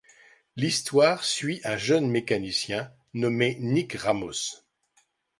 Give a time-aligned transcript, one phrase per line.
[0.55, 4.63] L’histoire suit un jeune mécanicien nommé Nick Ramos.